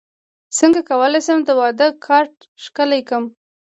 [0.57, 3.25] څنګه کولی شم د واده کارت ښکلی کړم